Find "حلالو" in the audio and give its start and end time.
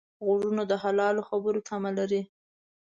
0.83-1.27